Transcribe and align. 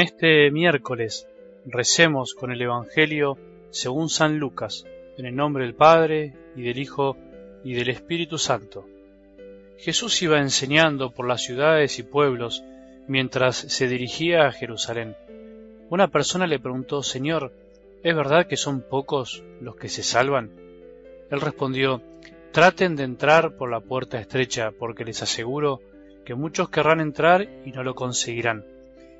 este 0.00 0.50
miércoles 0.50 1.28
recemos 1.66 2.32
con 2.34 2.50
el 2.50 2.62
Evangelio 2.62 3.36
según 3.68 4.08
San 4.08 4.38
Lucas, 4.38 4.86
en 5.18 5.26
el 5.26 5.36
nombre 5.36 5.64
del 5.64 5.74
Padre 5.74 6.32
y 6.56 6.62
del 6.62 6.78
Hijo 6.78 7.18
y 7.64 7.74
del 7.74 7.90
Espíritu 7.90 8.38
Santo. 8.38 8.86
Jesús 9.76 10.22
iba 10.22 10.38
enseñando 10.38 11.10
por 11.10 11.28
las 11.28 11.42
ciudades 11.42 11.98
y 11.98 12.02
pueblos 12.02 12.64
mientras 13.08 13.56
se 13.56 13.88
dirigía 13.88 14.46
a 14.46 14.52
Jerusalén. 14.52 15.16
Una 15.90 16.08
persona 16.08 16.46
le 16.46 16.58
preguntó, 16.58 17.02
Señor, 17.02 17.52
¿es 18.02 18.16
verdad 18.16 18.46
que 18.46 18.56
son 18.56 18.80
pocos 18.80 19.44
los 19.60 19.76
que 19.76 19.90
se 19.90 20.02
salvan? 20.02 20.50
Él 21.30 21.42
respondió, 21.42 22.00
Traten 22.52 22.96
de 22.96 23.04
entrar 23.04 23.54
por 23.56 23.70
la 23.70 23.80
puerta 23.80 24.18
estrecha, 24.18 24.72
porque 24.72 25.04
les 25.04 25.22
aseguro 25.22 25.82
que 26.24 26.34
muchos 26.34 26.70
querrán 26.70 27.00
entrar 27.00 27.46
y 27.66 27.72
no 27.72 27.82
lo 27.82 27.94
conseguirán. 27.94 28.64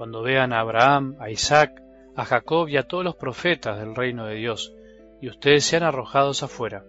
cuando 0.00 0.22
vean 0.22 0.54
a 0.54 0.60
Abraham, 0.60 1.16
a 1.20 1.28
Isaac, 1.28 1.82
a 2.16 2.24
Jacob 2.24 2.70
y 2.70 2.78
a 2.78 2.84
todos 2.84 3.04
los 3.04 3.16
profetas 3.16 3.78
del 3.78 3.94
reino 3.94 4.24
de 4.24 4.36
Dios, 4.36 4.74
y 5.20 5.28
ustedes 5.28 5.62
sean 5.66 5.82
arrojados 5.82 6.42
afuera. 6.42 6.86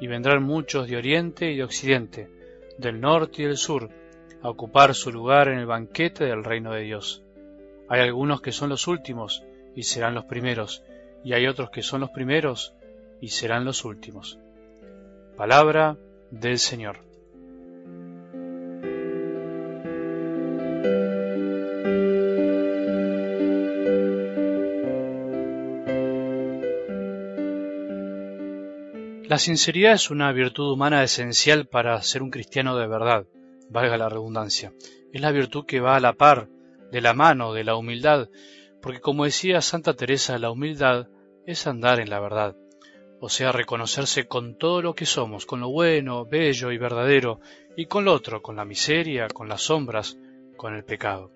Y 0.00 0.08
vendrán 0.08 0.42
muchos 0.42 0.88
de 0.88 0.96
oriente 0.96 1.52
y 1.52 1.58
de 1.58 1.62
occidente, 1.62 2.28
del 2.78 3.00
norte 3.00 3.42
y 3.42 3.44
del 3.44 3.56
sur, 3.56 3.90
a 4.42 4.50
ocupar 4.50 4.92
su 4.96 5.12
lugar 5.12 5.46
en 5.46 5.60
el 5.60 5.66
banquete 5.66 6.24
del 6.24 6.42
reino 6.42 6.72
de 6.72 6.80
Dios. 6.80 7.22
Hay 7.88 8.00
algunos 8.00 8.40
que 8.40 8.50
son 8.50 8.70
los 8.70 8.88
últimos 8.88 9.44
y 9.76 9.84
serán 9.84 10.16
los 10.16 10.24
primeros, 10.24 10.82
y 11.22 11.34
hay 11.34 11.46
otros 11.46 11.70
que 11.70 11.82
son 11.84 12.00
los 12.00 12.10
primeros 12.10 12.74
y 13.20 13.28
serán 13.28 13.64
los 13.64 13.84
últimos. 13.84 14.40
Palabra 15.36 15.96
del 16.32 16.58
Señor. 16.58 17.11
La 29.32 29.38
sinceridad 29.38 29.94
es 29.94 30.10
una 30.10 30.30
virtud 30.30 30.70
humana 30.70 31.02
esencial 31.02 31.66
para 31.66 32.02
ser 32.02 32.22
un 32.22 32.30
cristiano 32.30 32.76
de 32.76 32.86
verdad, 32.86 33.24
valga 33.70 33.96
la 33.96 34.10
redundancia. 34.10 34.74
Es 35.10 35.22
la 35.22 35.32
virtud 35.32 35.64
que 35.64 35.80
va 35.80 35.96
a 35.96 36.00
la 36.00 36.12
par, 36.12 36.50
de 36.90 37.00
la 37.00 37.14
mano, 37.14 37.54
de 37.54 37.64
la 37.64 37.74
humildad, 37.76 38.28
porque 38.82 39.00
como 39.00 39.24
decía 39.24 39.62
Santa 39.62 39.94
Teresa, 39.94 40.36
la 40.36 40.50
humildad 40.50 41.08
es 41.46 41.66
andar 41.66 41.98
en 41.98 42.10
la 42.10 42.20
verdad, 42.20 42.58
o 43.22 43.30
sea, 43.30 43.52
reconocerse 43.52 44.26
con 44.26 44.58
todo 44.58 44.82
lo 44.82 44.94
que 44.94 45.06
somos, 45.06 45.46
con 45.46 45.60
lo 45.60 45.70
bueno, 45.70 46.26
bello 46.26 46.70
y 46.70 46.76
verdadero, 46.76 47.40
y 47.74 47.86
con 47.86 48.04
lo 48.04 48.12
otro, 48.12 48.42
con 48.42 48.56
la 48.56 48.66
miseria, 48.66 49.28
con 49.28 49.48
las 49.48 49.62
sombras, 49.62 50.18
con 50.58 50.74
el 50.74 50.84
pecado. 50.84 51.32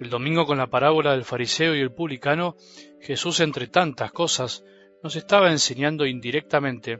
El 0.00 0.08
domingo 0.08 0.46
con 0.46 0.56
la 0.56 0.70
parábola 0.70 1.12
del 1.12 1.26
fariseo 1.26 1.74
y 1.74 1.80
el 1.80 1.92
publicano, 1.92 2.56
Jesús, 3.02 3.40
entre 3.40 3.66
tantas 3.66 4.10
cosas, 4.10 4.64
nos 5.02 5.16
estaba 5.16 5.50
enseñando 5.50 6.06
indirectamente 6.06 6.98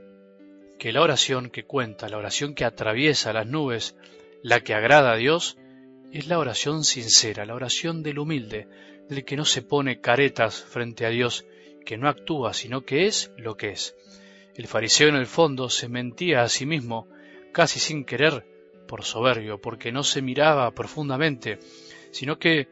que 0.77 0.91
la 0.91 1.01
oración 1.01 1.49
que 1.49 1.63
cuenta, 1.63 2.09
la 2.09 2.17
oración 2.17 2.53
que 2.53 2.65
atraviesa 2.65 3.33
las 3.33 3.47
nubes, 3.47 3.95
la 4.43 4.61
que 4.61 4.73
agrada 4.73 5.13
a 5.13 5.17
Dios, 5.17 5.57
es 6.11 6.27
la 6.27 6.39
oración 6.39 6.83
sincera, 6.83 7.45
la 7.45 7.55
oración 7.55 8.03
del 8.03 8.19
humilde, 8.19 8.67
del 9.09 9.25
que 9.25 9.35
no 9.35 9.45
se 9.45 9.61
pone 9.61 9.99
caretas 10.01 10.63
frente 10.63 11.05
a 11.05 11.09
Dios, 11.09 11.45
que 11.85 11.97
no 11.97 12.07
actúa, 12.07 12.53
sino 12.53 12.81
que 12.85 13.07
es 13.07 13.31
lo 13.37 13.57
que 13.57 13.71
es. 13.71 13.95
El 14.55 14.67
fariseo 14.67 15.09
en 15.09 15.15
el 15.15 15.27
fondo 15.27 15.69
se 15.69 15.87
mentía 15.87 16.43
a 16.43 16.49
sí 16.49 16.65
mismo, 16.65 17.07
casi 17.51 17.79
sin 17.79 18.05
querer, 18.05 18.45
por 18.87 19.03
soberbio, 19.03 19.59
porque 19.59 19.91
no 19.91 20.03
se 20.03 20.21
miraba 20.21 20.71
profundamente, 20.71 21.59
sino 22.11 22.39
que 22.39 22.67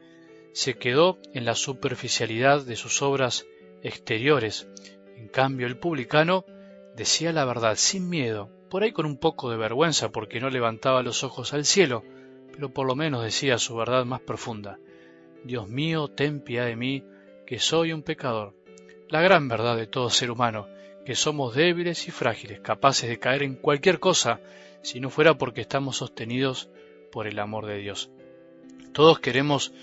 se 0.53 0.77
quedó 0.77 1.19
en 1.33 1.45
la 1.45 1.55
superficialidad 1.55 2.65
de 2.65 2.75
sus 2.75 3.01
obras 3.01 3.45
exteriores. 3.83 4.67
En 5.17 5.27
cambio, 5.27 5.67
el 5.67 5.77
publicano 5.77 6.45
Decía 6.95 7.33
la 7.33 7.43
verdad 7.43 7.75
sin 7.75 8.09
miedo, 8.09 8.49
por 8.69 8.83
ahí 8.83 8.93
con 8.93 9.05
un 9.05 9.17
poco 9.17 9.49
de 9.51 9.57
vergüenza 9.57 10.11
porque 10.11 10.39
no 10.39 10.49
levantaba 10.49 11.03
los 11.03 11.23
ojos 11.23 11.53
al 11.53 11.65
cielo, 11.65 12.03
pero 12.53 12.73
por 12.73 12.87
lo 12.87 12.95
menos 12.95 13.23
decía 13.23 13.57
su 13.57 13.75
verdad 13.75 14.05
más 14.05 14.21
profunda. 14.21 14.79
Dios 15.43 15.67
mío, 15.67 16.07
ten 16.07 16.39
piedad 16.39 16.65
de 16.65 16.77
mí, 16.77 17.03
que 17.45 17.59
soy 17.59 17.91
un 17.91 18.01
pecador. 18.01 18.55
La 19.09 19.21
gran 19.21 19.49
verdad 19.49 19.75
de 19.75 19.87
todo 19.87 20.09
ser 20.09 20.31
humano, 20.31 20.67
que 21.05 21.15
somos 21.15 21.53
débiles 21.53 22.07
y 22.07 22.11
frágiles, 22.11 22.61
capaces 22.61 23.09
de 23.09 23.19
caer 23.19 23.43
en 23.43 23.55
cualquier 23.55 23.99
cosa, 23.99 24.39
si 24.81 24.99
no 25.01 25.09
fuera 25.09 25.37
porque 25.37 25.61
estamos 25.61 25.97
sostenidos 25.97 26.69
por 27.11 27.27
el 27.27 27.39
amor 27.39 27.65
de 27.65 27.77
Dios. 27.77 28.09
Todos 28.93 29.19
queremos 29.19 29.73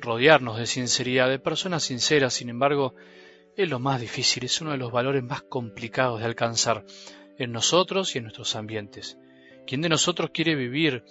rodearnos 0.00 0.56
de 0.56 0.66
sinceridad, 0.66 1.28
de 1.28 1.38
personas 1.38 1.84
sinceras, 1.84 2.32
sin 2.34 2.48
embargo, 2.48 2.94
es 3.56 3.68
lo 3.68 3.78
más 3.78 4.00
difícil, 4.00 4.44
es 4.44 4.60
uno 4.60 4.70
de 4.70 4.78
los 4.78 4.92
valores 4.92 5.22
más 5.22 5.42
complicados 5.42 6.20
de 6.20 6.26
alcanzar 6.26 6.84
en 7.38 7.52
nosotros 7.52 8.14
y 8.14 8.18
en 8.18 8.24
nuestros 8.24 8.56
ambientes. 8.56 9.18
¿Quién 9.66 9.80
de 9.80 9.88
nosotros 9.88 10.30
quiere 10.32 10.54
vivir 10.54 11.04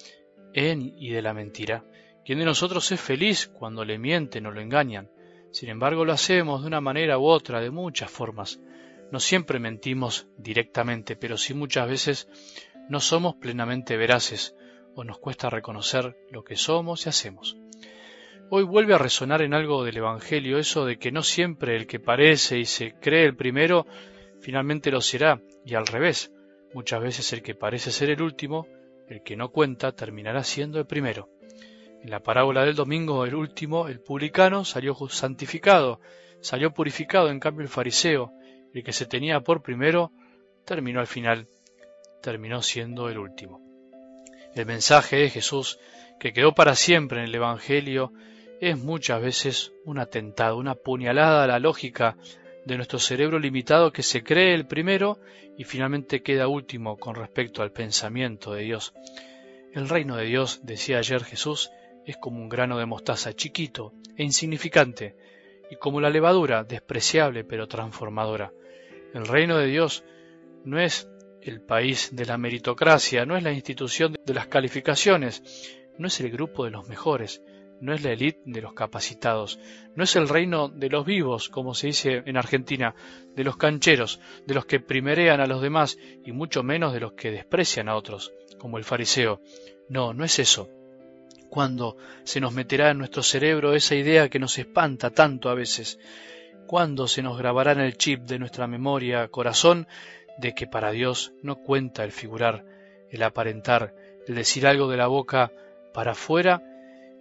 en 0.54 0.82
y 0.82 1.10
de 1.10 1.22
la 1.22 1.34
mentira? 1.34 1.86
¿Quién 2.26 2.40
de 2.40 2.46
nosotros 2.46 2.92
es 2.92 3.00
feliz 3.00 3.48
cuando 3.48 3.86
le 3.86 3.98
mienten 3.98 4.46
o 4.46 4.52
lo 4.52 4.62
engañan? 4.62 5.10
Sin 5.52 5.70
embargo, 5.70 6.06
lo 6.06 6.14
hacemos 6.14 6.62
de 6.62 6.68
una 6.68 6.82
manera 6.82 7.18
u 7.18 7.26
otra, 7.26 7.60
de 7.60 7.72
muchas 7.72 8.10
formas. 8.10 8.60
No 9.12 9.20
siempre 9.20 9.60
mentimos 9.60 10.28
directamente, 10.38 11.16
pero 11.16 11.38
sí 11.38 11.54
muchas 11.54 11.88
veces 11.88 12.30
no 12.90 13.00
somos 13.00 13.36
plenamente 13.36 13.98
veraces 13.98 14.56
o 14.96 15.04
nos 15.04 15.20
cuesta 15.20 15.50
reconocer 15.50 16.18
lo 16.30 16.44
que 16.44 16.56
somos 16.56 17.06
y 17.06 17.10
hacemos. 17.10 17.58
Hoy 18.54 18.64
vuelve 18.64 18.94
a 18.94 18.98
resonar 18.98 19.42
en 19.44 19.54
algo 19.54 19.86
del 19.86 19.96
Evangelio 19.96 20.58
eso 20.58 20.84
de 20.84 20.98
que 20.98 21.10
no 21.10 21.24
siempre 21.24 21.78
el 21.78 21.88
que 21.88 22.02
parece 22.02 22.60
y 22.60 22.66
se 22.66 22.92
cree 23.00 23.24
el 23.24 23.38
primero 23.38 23.88
finalmente 24.42 24.92
lo 24.92 25.00
será, 25.00 25.42
y 25.66 25.76
al 25.76 25.88
revés, 25.88 26.34
muchas 26.74 27.02
veces 27.02 27.32
el 27.32 27.44
que 27.44 27.56
parece 27.56 27.94
ser 27.94 28.10
el 28.10 28.22
último, 28.22 28.68
el 29.08 29.24
que 29.24 29.38
no 29.38 29.54
cuenta, 29.54 29.94
terminará 29.94 30.44
siendo 30.44 30.80
el 30.80 30.86
primero. 30.86 31.30
En 32.04 32.10
la 32.10 32.20
parábola 32.20 32.66
del 32.66 32.76
domingo, 32.76 33.24
el 33.24 33.36
último, 33.36 33.88
el 33.88 34.02
publicano, 34.02 34.66
salió 34.66 34.98
santificado, 35.08 36.02
salió 36.42 36.74
purificado, 36.74 37.30
en 37.30 37.40
cambio 37.40 37.62
el 37.62 37.70
fariseo, 37.70 38.34
el 38.74 38.84
que 38.84 38.92
se 38.92 39.06
tenía 39.06 39.40
por 39.40 39.62
primero, 39.62 40.12
terminó 40.66 41.00
al 41.00 41.08
final, 41.08 41.48
terminó 42.22 42.62
siendo 42.62 43.08
el 43.08 43.18
último. 43.18 43.62
El 44.54 44.66
mensaje 44.66 45.16
de 45.16 45.30
Jesús, 45.30 45.80
que 46.20 46.34
quedó 46.34 46.54
para 46.54 46.76
siempre 46.76 47.20
en 47.20 47.30
el 47.30 47.36
Evangelio, 47.36 48.12
es 48.62 48.78
muchas 48.78 49.20
veces 49.20 49.74
un 49.86 49.98
atentado, 49.98 50.56
una 50.56 50.76
puñalada 50.76 51.44
a 51.44 51.48
la 51.48 51.58
lógica 51.58 52.16
de 52.64 52.76
nuestro 52.76 53.00
cerebro 53.00 53.40
limitado 53.40 53.92
que 53.92 54.04
se 54.04 54.24
cree 54.24 54.54
el 54.54 54.68
primero 54.68 55.20
y 55.58 55.64
finalmente 55.64 56.22
queda 56.22 56.48
último 56.48 56.98
con 56.98 57.16
respecto 57.16 57.64
al 57.64 57.72
pensamiento 57.72 58.54
de 58.54 58.62
Dios. 58.62 58.94
El 59.74 59.90
reino 59.90 60.16
de 60.16 60.26
Dios, 60.26 60.62
decía 60.64 61.00
ayer 61.00 61.24
Jesús, 61.24 61.72
es 62.06 62.18
como 62.18 62.38
un 62.38 62.50
grano 62.50 62.78
de 62.78 62.86
mostaza 62.86 63.34
chiquito 63.34 63.94
e 64.16 64.24
insignificante, 64.24 65.16
y 65.72 65.78
como 65.78 66.00
la 66.00 66.12
levadura, 66.12 66.64
despreciable 66.64 67.44
pero 67.44 67.68
transformadora. 67.68 68.54
El 69.16 69.26
reino 69.26 69.58
de 69.58 69.66
Dios 69.66 70.04
no 70.66 70.80
es 70.80 71.10
el 71.42 71.62
país 71.62 72.16
de 72.16 72.26
la 72.26 72.38
meritocracia, 72.38 73.26
no 73.26 73.36
es 73.36 73.42
la 73.42 73.54
institución 73.54 74.16
de 74.24 74.34
las 74.36 74.48
calificaciones, 74.48 75.74
no 75.98 76.08
es 76.08 76.20
el 76.20 76.30
grupo 76.30 76.66
de 76.66 76.72
los 76.72 76.88
mejores, 76.88 77.42
no 77.82 77.94
es 77.94 78.04
la 78.04 78.12
élite 78.12 78.42
de 78.46 78.62
los 78.62 78.74
capacitados, 78.74 79.60
no 79.96 80.04
es 80.04 80.16
el 80.16 80.30
reino 80.30 80.70
de 80.70 80.90
los 80.90 81.06
vivos, 81.06 81.50
como 81.50 81.74
se 81.74 81.88
dice 81.88 82.24
en 82.26 82.38
Argentina, 82.38 82.96
de 83.36 83.44
los 83.44 83.58
cancheros, 83.58 84.20
de 84.46 84.54
los 84.54 84.66
que 84.66 84.80
primerean 84.80 85.42
a 85.42 85.48
los 85.48 85.62
demás 85.62 85.98
y 86.24 86.32
mucho 86.32 86.64
menos 86.64 86.94
de 86.94 87.00
los 87.00 87.14
que 87.14 87.32
desprecian 87.32 87.90
a 87.90 87.96
otros, 87.96 88.32
como 88.60 88.78
el 88.78 88.84
fariseo. 88.84 89.42
No, 89.90 90.14
no 90.14 90.24
es 90.24 90.40
eso. 90.40 90.70
¿Cuándo 91.50 91.98
se 92.24 92.40
nos 92.40 92.54
meterá 92.54 92.92
en 92.92 93.00
nuestro 93.00 93.24
cerebro 93.24 93.74
esa 93.74 93.96
idea 93.96 94.30
que 94.30 94.40
nos 94.40 94.58
espanta 94.58 95.10
tanto 95.10 95.50
a 95.50 95.56
veces? 95.56 96.00
¿Cuándo 96.68 97.08
se 97.08 97.22
nos 97.22 97.38
grabará 97.38 97.74
en 97.74 97.82
el 97.82 97.98
chip 97.98 98.22
de 98.22 98.40
nuestra 98.40 98.68
memoria, 98.68 99.28
corazón, 99.28 99.88
de 100.38 100.54
que 100.54 100.68
para 100.68 100.92
Dios 100.92 101.34
no 101.42 101.58
cuenta 101.58 102.06
el 102.06 102.12
figurar, 102.12 102.64
el 103.10 103.24
aparentar, 103.24 103.94
el 104.28 104.36
decir 104.36 104.66
algo 104.66 104.88
de 104.88 104.98
la 104.98 105.08
boca 105.08 105.52
para 105.94 106.12
afuera 106.12 106.71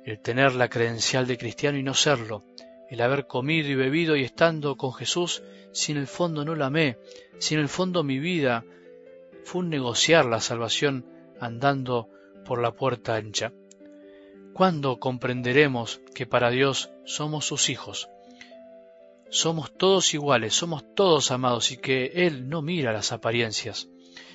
el 0.04 0.20
tener 0.20 0.54
la 0.54 0.68
credencial 0.68 1.26
de 1.26 1.38
cristiano 1.38 1.78
y 1.78 1.82
no 1.82 1.94
serlo, 1.94 2.44
el 2.88 3.00
haber 3.00 3.26
comido 3.26 3.68
y 3.68 3.74
bebido 3.74 4.16
y 4.16 4.24
estando 4.24 4.76
con 4.76 4.92
Jesús, 4.92 5.42
si 5.72 5.92
en 5.92 5.98
el 5.98 6.06
fondo 6.06 6.44
no 6.44 6.54
la 6.54 6.66
amé, 6.66 6.98
si 7.38 7.54
en 7.54 7.60
el 7.60 7.68
fondo 7.68 8.02
mi 8.02 8.18
vida 8.18 8.64
fue 9.44 9.60
un 9.60 9.70
negociar 9.70 10.26
la 10.26 10.40
salvación 10.40 11.06
andando 11.40 12.08
por 12.44 12.60
la 12.60 12.72
puerta 12.72 13.14
ancha. 13.14 13.52
¿Cuándo 14.52 14.98
comprenderemos 14.98 16.00
que 16.14 16.26
para 16.26 16.50
Dios 16.50 16.90
somos 17.04 17.46
sus 17.46 17.70
hijos? 17.70 18.08
Somos 19.30 19.72
todos 19.72 20.12
iguales, 20.12 20.54
somos 20.54 20.84
todos 20.94 21.30
amados 21.30 21.70
y 21.70 21.76
que 21.76 22.06
Él 22.14 22.48
no 22.48 22.62
mira 22.62 22.92
las 22.92 23.12
apariencias. 23.12 23.88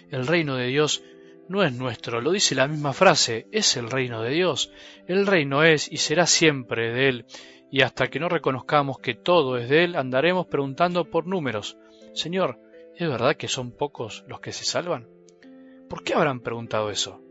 El 0.09 0.25
reino 0.25 0.55
de 0.55 0.67
Dios 0.67 1.03
no 1.47 1.63
es 1.63 1.73
nuestro, 1.73 2.21
lo 2.21 2.31
dice 2.31 2.55
la 2.55 2.67
misma 2.67 2.93
frase, 2.93 3.47
es 3.51 3.77
el 3.77 3.89
reino 3.89 4.21
de 4.21 4.31
Dios. 4.31 4.71
El 5.07 5.27
reino 5.27 5.63
es 5.63 5.91
y 5.91 5.97
será 5.97 6.25
siempre 6.25 6.91
de 6.91 7.09
Él, 7.09 7.25
y 7.71 7.81
hasta 7.81 8.07
que 8.07 8.19
no 8.19 8.29
reconozcamos 8.29 8.99
que 8.99 9.13
todo 9.13 9.57
es 9.57 9.69
de 9.69 9.83
Él, 9.83 9.95
andaremos 9.95 10.47
preguntando 10.47 11.09
por 11.09 11.27
números. 11.27 11.77
Señor, 12.13 12.59
¿es 12.95 13.07
verdad 13.07 13.35
que 13.35 13.47
son 13.47 13.71
pocos 13.71 14.23
los 14.27 14.39
que 14.39 14.53
se 14.53 14.65
salvan? 14.65 15.07
¿Por 15.89 16.03
qué 16.03 16.13
habrán 16.13 16.39
preguntado 16.39 16.89
eso? 16.89 17.21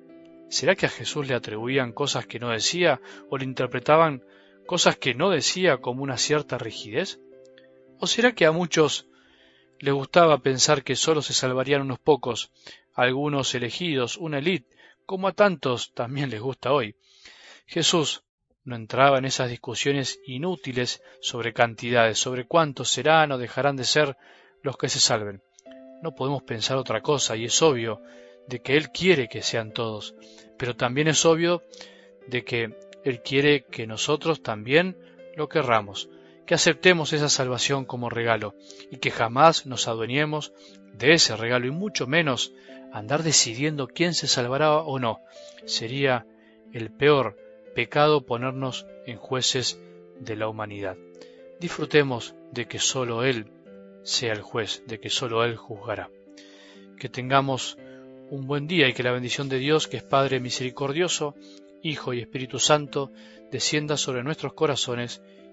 ¿Será 0.49 0.77
que 0.77 0.87
a 0.87 0.91
Jesús 0.91 1.27
le 1.27 1.35
atribuían 1.35 1.93
cosas 1.93 2.27
que 2.27 2.39
no 2.39 2.51
decía 2.51 3.01
o 3.31 3.39
le 3.39 3.45
interpretaban 3.45 4.23
cosas 4.67 4.97
que 4.97 5.15
no 5.15 5.31
decía 5.31 5.79
como 5.79 6.03
una 6.03 6.19
cierta 6.19 6.59
rigidez? 6.59 7.21
¿O 7.99 8.07
será 8.07 8.33
que 8.33 8.47
a 8.47 8.53
muchos 8.53 9.09
les 9.85 9.93
gustaba 9.93 10.39
pensar 10.39 10.83
que 10.83 10.97
sólo 10.97 11.21
se 11.21 11.35
salvarían 11.35 11.83
unos 11.83 11.99
pocos, 11.99 12.51
algunos 12.95 13.55
elegidos, 13.55 14.17
una 14.17 14.39
élite, 14.39 14.75
como 15.05 15.29
a 15.29 15.33
tantos 15.33 15.93
también 15.93 16.31
les 16.31 16.41
gusta 16.41 16.73
hoy? 16.73 16.97
Jesús 17.67 18.25
no 18.65 18.77
entraba 18.77 19.19
en 19.19 19.27
esas 19.27 19.51
discusiones 19.51 20.21
inútiles 20.27 21.03
sobre 21.21 21.53
cantidades, 21.53 22.19
sobre 22.19 22.47
cuántos 22.47 22.89
serán 22.89 23.33
o 23.33 23.37
dejarán 23.37 23.77
de 23.77 23.85
ser 23.85 24.17
los 24.63 24.79
que 24.79 24.89
se 24.89 25.01
salven. 25.01 25.43
No 26.03 26.15
podemos 26.15 26.43
pensar 26.45 26.79
otra 26.79 27.03
cosa, 27.03 27.37
y 27.37 27.45
es 27.45 27.61
obvio 27.61 28.01
de 28.49 28.63
que 28.63 28.79
Él 28.79 28.91
quiere 28.91 29.29
que 29.29 29.43
sean 29.43 29.73
todos, 29.73 30.15
pero 30.59 30.75
también 30.75 31.09
es 31.09 31.27
obvio 31.27 31.63
de 32.27 32.43
que 32.43 32.75
Él 33.05 33.21
quiere 33.21 33.65
que 33.65 33.87
nosotros 33.87 34.43
también 34.43 34.97
lo 35.37 35.47
querramos, 35.47 36.09
que 36.47 36.55
aceptemos 36.55 37.13
esa 37.13 37.29
salvación 37.29 37.85
como 37.85 38.11
regalo 38.11 38.55
y 38.91 38.99
que 38.99 39.11
jamás 39.11 39.67
nos 39.67 39.89
adueñemos 39.89 40.53
de 40.93 41.15
ese 41.15 41.37
regalo 41.37 41.67
y 41.67 41.71
mucho 41.71 42.07
menos 42.07 42.53
andar 42.93 43.23
decidiendo 43.23 43.89
quién 43.89 44.15
se 44.15 44.29
salvará 44.29 44.77
o 44.77 44.99
no. 44.99 45.21
Sería 45.65 46.27
el 46.73 46.91
peor 46.91 47.37
pecado 47.75 48.25
ponernos 48.25 48.87
en 49.07 49.17
jueces 49.17 49.81
de 50.21 50.37
la 50.37 50.49
humanidad. 50.49 50.97
Disfrutemos 51.61 52.35
de 52.53 52.67
que 52.67 52.79
sólo 52.79 53.25
Él 53.25 53.51
sea 54.03 54.33
el 54.33 54.43
juez, 54.43 54.83
de 54.87 55.01
que 55.01 55.11
sólo 55.11 55.45
Él 55.45 55.57
juzgará. 55.57 56.11
Que 56.99 57.09
tengamos 57.09 57.79
un 58.31 58.47
buen 58.47 58.67
día 58.67 58.89
y 58.89 58.93
que 58.93 59.03
la 59.03 59.13
bendición 59.13 59.49
de 59.49 59.59
Dios, 59.59 59.89
que 59.89 59.97
es 59.97 60.03
Padre 60.03 60.41
misericordioso, 60.41 61.35
Hijo 61.83 62.15
y 62.15 62.21
Espíritu 62.21 62.59
Santo, 62.59 63.11
descienda 63.51 63.97
sobre 63.97 64.23
nuestros 64.23 64.55
corazones 64.55 65.21